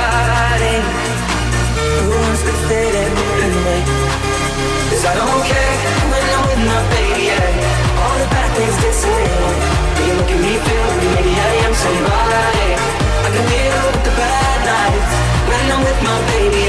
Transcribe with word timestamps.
fighting. 0.00 0.84
Who 2.00 2.10
wants 2.10 2.42
to 2.48 2.54
fit 2.68 2.94
in 3.02 3.12
anyway? 3.44 3.80
Cause 4.90 5.04
I 5.10 5.12
don't 5.20 5.42
care 5.52 5.76
when 6.10 6.22
I'm 6.34 6.42
with 6.48 6.62
my 6.70 6.80
baby. 6.94 7.24
Yeah. 7.30 8.00
All 8.02 8.16
the 8.22 8.28
bad 8.34 8.50
things 8.56 8.76
disappear. 8.84 9.50
But 9.94 10.02
you 10.06 10.14
look 10.18 10.30
at 10.34 10.40
me, 10.44 10.52
feel 10.66 10.88
me, 10.98 11.06
maybe 11.16 11.32
I 11.48 11.52
am 11.66 11.74
somebody. 11.84 12.68
I 13.26 13.28
can 13.34 13.44
deal 13.52 13.78
with 13.92 14.04
the 14.08 14.14
bad 14.20 14.58
nights 14.72 15.12
when 15.48 15.64
I'm 15.74 15.82
with 15.88 16.00
my 16.08 16.18
baby. 16.32 16.59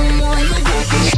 Yeah. 0.00 1.17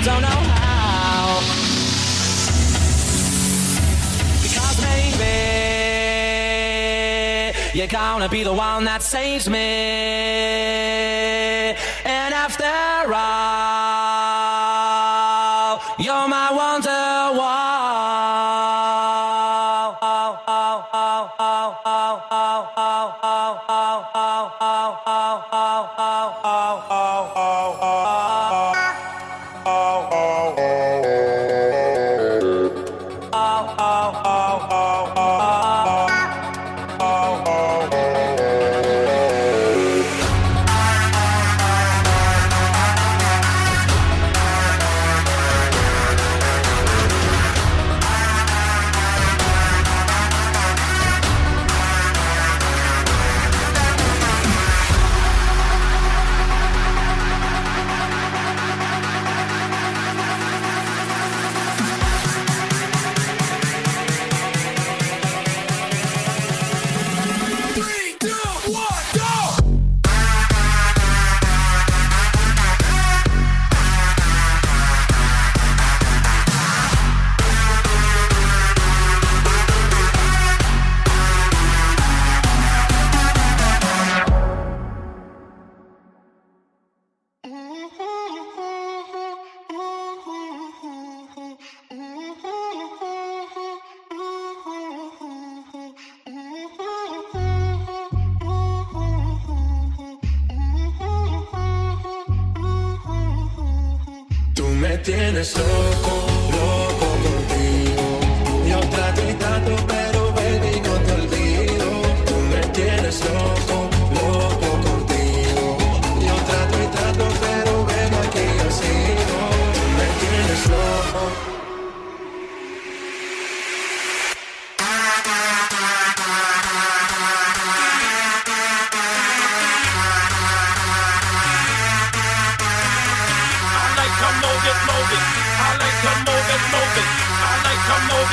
I 0.00 0.02
don't 0.02 0.22
know 0.22 0.28
how. 0.28 1.40
Because 4.42 4.80
maybe 4.80 5.26
you're 7.78 7.86
gonna 7.86 8.30
be 8.30 8.42
the 8.42 8.54
one 8.54 8.86
that 8.86 9.02
saves 9.02 9.50
me. 9.50 9.58
And 12.06 12.32
after 12.32 12.64
all. 13.12 13.79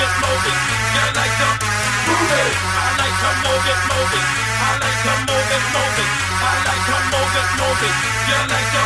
it, 0.08 0.14
move. 0.22 0.46
Yeah, 0.96 1.08
I 1.08 1.20
like 1.20 1.36
to 1.40 1.48
move 2.08 2.32
it. 2.42 2.54
I 2.78 2.90
like 3.00 3.18
to 3.22 3.30
move 3.44 3.68
it, 3.72 3.80
move 3.92 4.14
it. 4.18 4.26
I 4.58 4.72
like 4.84 5.00
to 5.04 5.14
move 5.28 5.52
it, 5.56 5.64
move 5.76 6.00
it. 6.04 6.10
I 6.38 6.56
like 6.68 6.84
to 6.88 6.98
move 7.12 7.36
it, 7.40 7.48
move 7.60 7.84
it. 7.88 7.96
Yeah, 8.28 8.40
I 8.40 8.52
like 8.54 8.70
to 8.74 8.82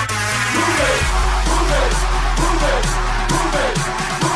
move 0.56 0.82
it, 0.90 1.02
move 1.48 1.72
it, 1.82 1.96
move 2.42 2.66
it, 2.66 2.86
move 3.32 3.56
it, 3.62 3.82
move 4.22 4.26
it. 4.26 4.31